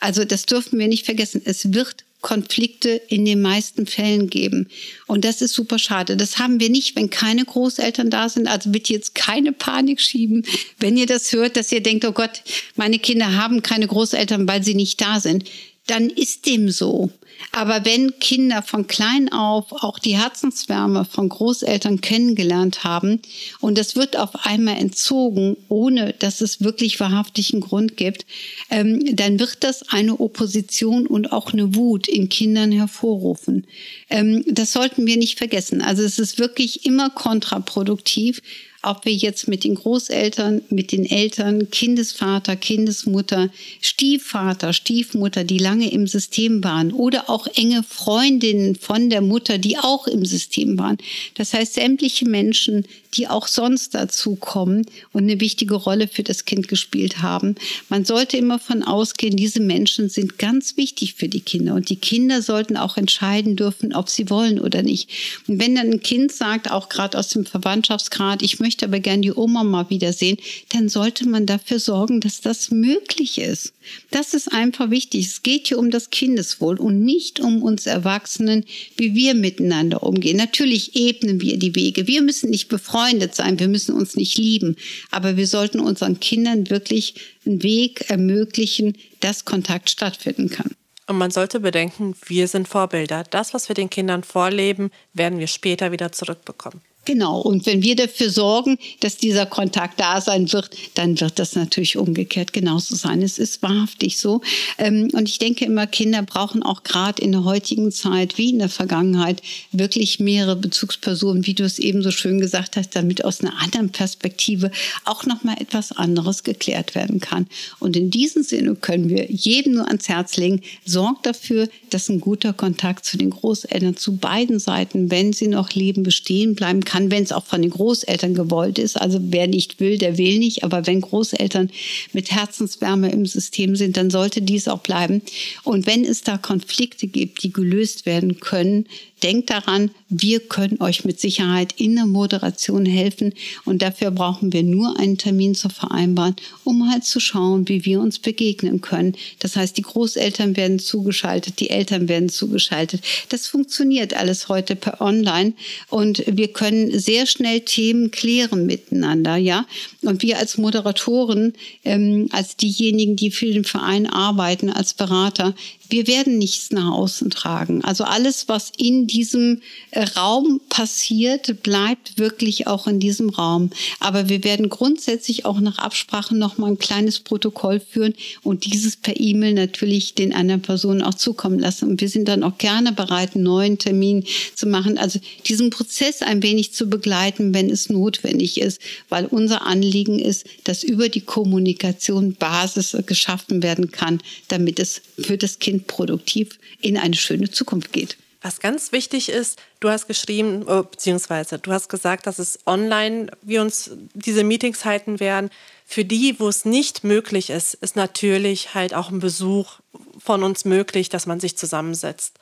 Also 0.00 0.24
das 0.24 0.46
dürfen 0.46 0.78
wir 0.78 0.88
nicht 0.88 1.04
vergessen. 1.04 1.42
Es 1.44 1.72
wird 1.72 2.04
Konflikte 2.22 2.90
in 3.08 3.24
den 3.24 3.42
meisten 3.42 3.84
Fällen 3.84 4.30
geben. 4.30 4.68
Und 5.06 5.24
das 5.24 5.42
ist 5.42 5.52
super 5.52 5.78
schade. 5.78 6.16
Das 6.16 6.38
haben 6.38 6.60
wir 6.60 6.70
nicht, 6.70 6.96
wenn 6.96 7.10
keine 7.10 7.44
Großeltern 7.44 8.10
da 8.10 8.28
sind. 8.28 8.46
Also 8.46 8.70
bitte 8.70 8.92
jetzt 8.92 9.14
keine 9.14 9.52
Panik 9.52 10.00
schieben, 10.00 10.44
wenn 10.78 10.96
ihr 10.96 11.06
das 11.06 11.32
hört, 11.32 11.56
dass 11.56 11.72
ihr 11.72 11.82
denkt, 11.82 12.04
oh 12.04 12.12
Gott, 12.12 12.42
meine 12.76 12.98
Kinder 12.98 13.36
haben 13.36 13.62
keine 13.62 13.88
Großeltern, 13.88 14.48
weil 14.48 14.62
sie 14.62 14.74
nicht 14.74 15.00
da 15.00 15.20
sind. 15.20 15.44
Dann 15.86 16.10
ist 16.10 16.46
dem 16.46 16.70
so. 16.70 17.10
Aber 17.50 17.84
wenn 17.84 18.18
Kinder 18.20 18.62
von 18.62 18.86
klein 18.86 19.32
auf 19.32 19.72
auch 19.72 19.98
die 19.98 20.16
Herzenswärme 20.16 21.04
von 21.04 21.28
Großeltern 21.28 22.00
kennengelernt 22.00 22.84
haben 22.84 23.20
und 23.60 23.76
das 23.76 23.96
wird 23.96 24.16
auf 24.16 24.46
einmal 24.46 24.76
entzogen, 24.76 25.56
ohne 25.68 26.14
dass 26.18 26.40
es 26.40 26.60
wirklich 26.60 27.00
wahrhaftig 27.00 27.52
einen 27.52 27.62
Grund 27.62 27.96
gibt, 27.96 28.26
ähm, 28.70 29.16
dann 29.16 29.40
wird 29.40 29.64
das 29.64 29.88
eine 29.88 30.20
Opposition 30.20 31.06
und 31.06 31.32
auch 31.32 31.52
eine 31.52 31.74
Wut 31.74 32.06
in 32.06 32.28
Kindern 32.28 32.70
hervorrufen. 32.70 33.66
Ähm, 34.08 34.44
das 34.46 34.72
sollten 34.72 35.06
wir 35.06 35.16
nicht 35.16 35.36
vergessen. 35.36 35.82
Also 35.82 36.02
es 36.02 36.18
ist 36.18 36.38
wirklich 36.38 36.86
immer 36.86 37.10
kontraproduktiv 37.10 38.40
ob 38.82 39.04
wir 39.04 39.12
jetzt 39.12 39.46
mit 39.46 39.62
den 39.62 39.76
Großeltern, 39.76 40.62
mit 40.68 40.90
den 40.90 41.06
Eltern, 41.06 41.70
Kindesvater, 41.70 42.56
Kindesmutter, 42.56 43.48
Stiefvater, 43.80 44.72
Stiefmutter, 44.72 45.44
die 45.44 45.58
lange 45.58 45.90
im 45.90 46.08
System 46.08 46.64
waren 46.64 46.92
oder 46.92 47.30
auch 47.30 47.46
enge 47.54 47.84
Freundinnen 47.84 48.74
von 48.74 49.08
der 49.08 49.20
Mutter, 49.20 49.58
die 49.58 49.78
auch 49.78 50.08
im 50.08 50.24
System 50.24 50.78
waren. 50.78 50.98
Das 51.34 51.54
heißt, 51.54 51.74
sämtliche 51.74 52.28
Menschen, 52.28 52.84
die 53.14 53.28
auch 53.28 53.46
sonst 53.46 53.94
dazu 53.94 54.36
kommen 54.36 54.86
und 55.12 55.24
eine 55.24 55.40
wichtige 55.40 55.74
Rolle 55.74 56.08
für 56.08 56.22
das 56.22 56.44
Kind 56.44 56.66
gespielt 56.66 57.22
haben. 57.22 57.54
Man 57.88 58.04
sollte 58.04 58.36
immer 58.36 58.58
von 58.58 58.82
ausgehen, 58.82 59.36
diese 59.36 59.60
Menschen 59.60 60.08
sind 60.08 60.38
ganz 60.38 60.76
wichtig 60.76 61.14
für 61.14 61.28
die 61.28 61.40
Kinder 61.40 61.74
und 61.74 61.88
die 61.88 61.96
Kinder 61.96 62.42
sollten 62.42 62.76
auch 62.76 62.96
entscheiden 62.96 63.54
dürfen, 63.54 63.94
ob 63.94 64.08
sie 64.08 64.30
wollen 64.30 64.58
oder 64.58 64.82
nicht. 64.82 65.10
Und 65.46 65.60
wenn 65.60 65.74
dann 65.74 65.90
ein 65.90 66.02
Kind 66.02 66.32
sagt, 66.32 66.70
auch 66.70 66.88
gerade 66.88 67.18
aus 67.18 67.28
dem 67.28 67.44
Verwandtschaftsgrad, 67.44 68.42
ich 68.42 68.58
möchte 68.58 68.71
aber 68.82 69.00
gern 69.00 69.22
die 69.22 69.32
Oma 69.32 69.64
mal 69.64 69.90
wiedersehen, 69.90 70.36
dann 70.68 70.88
sollte 70.88 71.28
man 71.28 71.46
dafür 71.46 71.80
sorgen, 71.80 72.20
dass 72.20 72.40
das 72.40 72.70
möglich 72.70 73.38
ist. 73.38 73.72
Das 74.10 74.34
ist 74.34 74.52
einfach 74.52 74.90
wichtig. 74.90 75.26
Es 75.26 75.42
geht 75.42 75.66
hier 75.66 75.78
um 75.78 75.90
das 75.90 76.10
Kindeswohl 76.10 76.78
und 76.78 77.00
nicht 77.00 77.40
um 77.40 77.62
uns 77.62 77.86
Erwachsenen, 77.86 78.64
wie 78.96 79.14
wir 79.14 79.34
miteinander 79.34 80.02
umgehen. 80.02 80.36
Natürlich 80.36 80.94
ebnen 80.94 81.40
wir 81.40 81.58
die 81.58 81.74
Wege. 81.74 82.06
Wir 82.06 82.22
müssen 82.22 82.50
nicht 82.50 82.68
befreundet 82.68 83.34
sein, 83.34 83.58
wir 83.58 83.68
müssen 83.68 83.94
uns 83.94 84.14
nicht 84.14 84.38
lieben, 84.38 84.76
aber 85.10 85.36
wir 85.36 85.46
sollten 85.46 85.80
unseren 85.80 86.20
Kindern 86.20 86.70
wirklich 86.70 87.14
einen 87.44 87.62
Weg 87.62 88.08
ermöglichen, 88.08 88.96
dass 89.20 89.44
Kontakt 89.44 89.90
stattfinden 89.90 90.48
kann. 90.48 90.70
Und 91.06 91.18
man 91.18 91.30
sollte 91.30 91.60
bedenken, 91.60 92.14
wir 92.26 92.48
sind 92.48 92.68
Vorbilder. 92.68 93.24
Das, 93.28 93.54
was 93.54 93.68
wir 93.68 93.74
den 93.74 93.90
Kindern 93.90 94.22
vorleben, 94.22 94.90
werden 95.12 95.38
wir 95.38 95.48
später 95.48 95.92
wieder 95.92 96.12
zurückbekommen. 96.12 96.80
Genau. 97.04 97.40
Und 97.40 97.66
wenn 97.66 97.82
wir 97.82 97.96
dafür 97.96 98.30
sorgen, 98.30 98.78
dass 99.00 99.16
dieser 99.16 99.44
Kontakt 99.44 99.98
da 99.98 100.20
sein 100.20 100.52
wird, 100.52 100.70
dann 100.94 101.20
wird 101.20 101.40
das 101.40 101.56
natürlich 101.56 101.96
umgekehrt 101.96 102.52
genauso 102.52 102.94
sein. 102.94 103.22
Es 103.22 103.38
ist 103.38 103.60
wahrhaftig 103.60 104.18
so. 104.18 104.40
Ähm, 104.78 105.08
und 105.12 105.28
ich 105.28 105.38
denke 105.38 105.64
immer, 105.64 105.88
Kinder 105.88 106.22
brauchen 106.22 106.62
auch 106.62 106.84
gerade 106.84 107.20
in 107.20 107.32
der 107.32 107.42
heutigen 107.42 107.90
Zeit 107.90 108.38
wie 108.38 108.50
in 108.50 108.60
der 108.60 108.68
Vergangenheit 108.68 109.42
wirklich 109.72 110.20
mehrere 110.20 110.54
Bezugspersonen, 110.54 111.44
wie 111.44 111.54
du 111.54 111.64
es 111.64 111.80
eben 111.80 112.02
so 112.02 112.12
schön 112.12 112.38
gesagt 112.38 112.76
hast, 112.76 112.94
damit 112.94 113.24
aus 113.24 113.40
einer 113.40 113.60
anderen 113.60 113.90
Perspektive 113.90 114.70
auch 115.04 115.26
nochmal 115.26 115.56
etwas 115.58 115.90
anderes 115.90 116.44
geklärt 116.44 116.94
werden 116.94 117.18
kann. 117.18 117.48
Und 117.80 117.96
in 117.96 118.10
diesem 118.10 118.44
Sinne 118.44 118.76
können 118.76 119.08
wir 119.08 119.28
jedem 119.28 119.74
nur 119.74 119.88
ans 119.88 120.08
Herz 120.08 120.36
legen, 120.36 120.60
sorgt 120.84 121.26
dafür, 121.26 121.68
dass 121.90 122.08
ein 122.08 122.20
guter 122.20 122.52
Kontakt 122.52 123.04
zu 123.04 123.16
den 123.16 123.30
Großeltern 123.30 123.96
zu 123.96 124.18
beiden 124.18 124.60
Seiten, 124.60 125.10
wenn 125.10 125.32
sie 125.32 125.48
noch 125.48 125.72
leben, 125.72 126.04
bestehen 126.04 126.54
bleiben 126.54 126.84
kann 126.84 126.91
kann, 126.92 127.10
wenn 127.10 127.22
es 127.22 127.32
auch 127.32 127.46
von 127.46 127.62
den 127.62 127.70
Großeltern 127.70 128.34
gewollt 128.34 128.78
ist. 128.78 129.00
Also 129.00 129.18
wer 129.22 129.46
nicht 129.46 129.80
will, 129.80 129.96
der 129.96 130.18
will 130.18 130.38
nicht. 130.38 130.62
Aber 130.62 130.86
wenn 130.86 131.00
Großeltern 131.00 131.70
mit 132.12 132.30
Herzenswärme 132.30 133.10
im 133.10 133.24
System 133.24 133.76
sind, 133.76 133.96
dann 133.96 134.10
sollte 134.10 134.42
dies 134.42 134.68
auch 134.68 134.80
bleiben. 134.80 135.22
Und 135.64 135.86
wenn 135.86 136.04
es 136.04 136.22
da 136.22 136.36
Konflikte 136.36 137.06
gibt, 137.06 137.42
die 137.44 137.52
gelöst 137.52 138.04
werden 138.04 138.40
können, 138.40 138.84
denkt 139.22 139.50
daran, 139.50 139.90
wir 140.08 140.40
können 140.40 140.80
euch 140.80 141.04
mit 141.04 141.20
Sicherheit 141.20 141.74
in 141.76 141.94
der 141.96 142.06
Moderation 142.06 142.84
helfen 142.84 143.34
und 143.64 143.82
dafür 143.82 144.10
brauchen 144.10 144.52
wir 144.52 144.62
nur 144.62 144.98
einen 144.98 145.18
Termin 145.18 145.54
zu 145.54 145.68
vereinbaren, 145.68 146.36
um 146.64 146.90
halt 146.90 147.04
zu 147.04 147.20
schauen, 147.20 147.68
wie 147.68 147.84
wir 147.84 148.00
uns 148.00 148.18
begegnen 148.18 148.80
können. 148.80 149.14
Das 149.38 149.56
heißt, 149.56 149.76
die 149.76 149.82
Großeltern 149.82 150.56
werden 150.56 150.78
zugeschaltet, 150.78 151.60
die 151.60 151.70
Eltern 151.70 152.08
werden 152.08 152.28
zugeschaltet. 152.28 153.02
Das 153.28 153.46
funktioniert 153.46 154.14
alles 154.14 154.48
heute 154.48 154.76
per 154.76 155.00
Online 155.00 155.54
und 155.88 156.24
wir 156.26 156.48
können 156.48 156.81
sehr 156.90 157.26
schnell 157.26 157.60
Themen 157.60 158.10
klären 158.10 158.66
miteinander, 158.66 159.36
ja. 159.36 159.66
Und 160.02 160.22
wir 160.22 160.38
als 160.38 160.58
Moderatoren, 160.58 161.54
ähm, 161.84 162.28
als 162.32 162.56
diejenigen, 162.56 163.16
die 163.16 163.30
für 163.30 163.46
den 163.46 163.64
Verein 163.64 164.06
arbeiten, 164.06 164.70
als 164.70 164.94
Berater, 164.94 165.54
wir 165.92 166.06
werden 166.06 166.38
nichts 166.38 166.70
nach 166.70 166.90
außen 166.90 167.28
tragen. 167.28 167.84
Also 167.84 168.04
alles, 168.04 168.48
was 168.48 168.72
in 168.78 169.06
diesem 169.06 169.60
äh, 169.90 170.04
Raum 170.04 170.62
passiert, 170.70 171.62
bleibt 171.62 172.18
wirklich 172.18 172.66
auch 172.66 172.86
in 172.86 172.98
diesem 172.98 173.28
Raum. 173.28 173.68
Aber 174.00 174.30
wir 174.30 174.42
werden 174.42 174.70
grundsätzlich 174.70 175.44
auch 175.44 175.60
nach 175.60 175.76
Absprache 175.76 176.34
noch 176.34 176.56
mal 176.56 176.68
ein 176.68 176.78
kleines 176.78 177.20
Protokoll 177.20 177.78
führen 177.78 178.14
und 178.42 178.64
dieses 178.64 178.96
per 178.96 179.20
E-Mail 179.20 179.52
natürlich 179.52 180.14
den 180.14 180.32
anderen 180.32 180.62
Personen 180.62 181.02
auch 181.02 181.12
zukommen 181.12 181.58
lassen. 181.58 181.90
Und 181.90 182.00
wir 182.00 182.08
sind 182.08 182.26
dann 182.26 182.42
auch 182.42 182.56
gerne 182.56 182.92
bereit, 182.92 183.34
einen 183.34 183.44
neuen 183.44 183.76
Termin 183.76 184.24
zu 184.54 184.66
machen. 184.66 184.96
Also 184.96 185.20
diesen 185.46 185.68
Prozess 185.68 186.22
ein 186.22 186.42
wenig 186.42 186.72
zu 186.72 186.88
begleiten, 186.88 187.52
wenn 187.52 187.68
es 187.68 187.90
notwendig 187.90 188.58
ist, 188.58 188.80
weil 189.10 189.26
unser 189.26 189.66
Anliegen 189.66 190.18
ist, 190.18 190.46
dass 190.64 190.84
über 190.84 191.10
die 191.10 191.20
Kommunikation 191.20 192.34
Basis 192.34 192.96
geschaffen 193.04 193.62
werden 193.62 193.90
kann, 193.90 194.22
damit 194.48 194.78
es 194.78 195.02
für 195.18 195.36
das 195.36 195.58
Kind 195.58 195.81
produktiv 195.82 196.58
in 196.80 196.96
eine 196.96 197.16
schöne 197.16 197.50
Zukunft 197.50 197.92
geht. 197.92 198.16
Was 198.42 198.58
ganz 198.58 198.90
wichtig 198.90 199.28
ist, 199.28 199.60
du 199.78 199.88
hast 199.88 200.08
geschrieben, 200.08 200.66
äh, 200.66 200.82
beziehungsweise 200.82 201.58
du 201.60 201.72
hast 201.72 201.88
gesagt, 201.88 202.26
dass 202.26 202.40
es 202.40 202.58
online 202.66 203.30
wir 203.42 203.62
uns 203.62 203.92
diese 204.14 204.42
Meetings 204.42 204.84
halten 204.84 205.20
werden. 205.20 205.50
Für 205.86 206.04
die, 206.04 206.40
wo 206.40 206.48
es 206.48 206.64
nicht 206.64 207.04
möglich 207.04 207.50
ist, 207.50 207.74
ist 207.74 207.94
natürlich 207.94 208.74
halt 208.74 208.94
auch 208.94 209.10
ein 209.10 209.20
Besuch 209.20 209.78
von 210.18 210.42
uns 210.42 210.64
möglich, 210.64 211.08
dass 211.08 211.26
man 211.26 211.38
sich 211.38 211.56
zusammensetzt. 211.56 212.34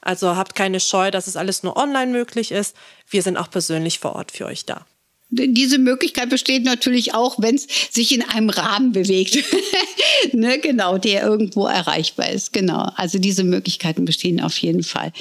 Also 0.00 0.36
habt 0.36 0.54
keine 0.54 0.78
Scheu, 0.78 1.10
dass 1.10 1.26
es 1.26 1.36
alles 1.36 1.64
nur 1.64 1.76
online 1.76 2.12
möglich 2.12 2.52
ist. 2.52 2.76
Wir 3.10 3.22
sind 3.22 3.36
auch 3.36 3.50
persönlich 3.50 3.98
vor 3.98 4.14
Ort 4.14 4.30
für 4.30 4.46
euch 4.46 4.64
da. 4.64 4.86
Diese 5.30 5.76
Möglichkeit 5.76 6.30
besteht 6.30 6.64
natürlich 6.64 7.12
auch, 7.12 7.36
wenn 7.38 7.54
es 7.54 7.66
sich 7.90 8.14
in 8.14 8.22
einem 8.22 8.48
Rahmen 8.48 8.92
bewegt. 8.92 9.38
ne, 10.32 10.58
genau, 10.58 10.96
der 10.96 11.22
irgendwo 11.22 11.66
erreichbar 11.66 12.30
ist. 12.30 12.54
Genau. 12.54 12.90
Also 12.96 13.18
diese 13.18 13.44
Möglichkeiten 13.44 14.06
bestehen 14.06 14.40
auf 14.40 14.56
jeden 14.56 14.82
Fall. 14.82 15.12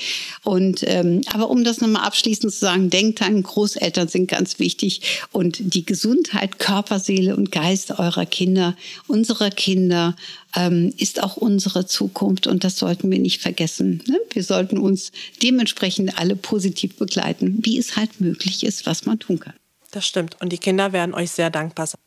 Und 0.45 0.85
ähm, 0.87 1.23
aber 1.33 1.49
um 1.49 1.65
das 1.65 1.81
nochmal 1.81 2.05
abschließend 2.05 2.53
zu 2.53 2.59
sagen, 2.59 2.89
denkt 2.89 3.21
an 3.21 3.43
Großeltern 3.43 4.07
sind 4.07 4.27
ganz 4.27 4.59
wichtig 4.59 5.01
und 5.33 5.57
die 5.59 5.85
Gesundheit, 5.85 6.57
Körper, 6.57 6.99
Seele 6.99 7.35
und 7.35 7.51
Geist 7.51 7.99
eurer 7.99 8.25
Kinder, 8.25 8.77
unserer 9.07 9.49
Kinder 9.49 10.15
ähm, 10.55 10.93
ist 10.97 11.21
auch 11.21 11.35
unsere 11.35 11.85
Zukunft 11.85 12.47
und 12.47 12.63
das 12.63 12.77
sollten 12.77 13.11
wir 13.11 13.19
nicht 13.19 13.41
vergessen. 13.41 14.01
Ne? 14.07 14.17
Wir 14.31 14.43
sollten 14.43 14.77
uns 14.77 15.11
dementsprechend 15.43 16.17
alle 16.17 16.37
positiv 16.37 16.95
begleiten, 16.95 17.59
wie 17.63 17.77
es 17.77 17.97
halt 17.97 18.21
möglich 18.21 18.63
ist, 18.63 18.85
was 18.85 19.05
man 19.05 19.19
tun 19.19 19.41
kann. 19.41 19.53
Das 19.91 20.05
stimmt. 20.05 20.39
Und 20.41 20.51
die 20.51 20.57
Kinder 20.57 20.93
werden 20.93 21.13
euch 21.13 21.31
sehr 21.31 21.49
dankbar 21.49 21.87
sein. 21.87 21.99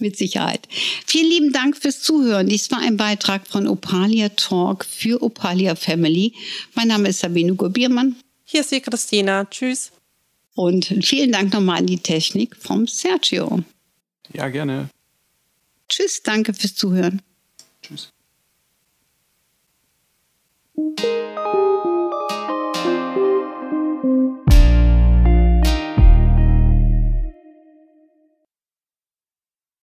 Mit 0.00 0.16
Sicherheit. 0.16 0.66
Vielen 1.06 1.30
lieben 1.30 1.52
Dank 1.52 1.76
fürs 1.76 2.02
Zuhören. 2.02 2.48
Dies 2.48 2.68
war 2.72 2.80
ein 2.80 2.96
Beitrag 2.96 3.46
von 3.46 3.68
Opalia 3.68 4.28
Talk 4.30 4.84
für 4.84 5.22
Opalia 5.22 5.76
Family. 5.76 6.34
Mein 6.74 6.88
Name 6.88 7.10
ist 7.10 7.20
Sabine 7.20 7.54
Gurbiermann. 7.54 8.16
Hier 8.44 8.62
ist 8.62 8.72
die 8.72 8.80
Christina. 8.80 9.44
Tschüss. 9.44 9.92
Und 10.56 10.86
vielen 11.02 11.30
Dank 11.30 11.52
nochmal 11.52 11.78
an 11.78 11.86
die 11.86 11.98
Technik 11.98 12.56
vom 12.56 12.88
Sergio. 12.88 13.62
Ja, 14.32 14.48
gerne. 14.48 14.88
Tschüss, 15.88 16.22
danke 16.22 16.54
fürs 16.54 16.74
Zuhören. 16.74 17.22
Tschüss. 17.82 18.10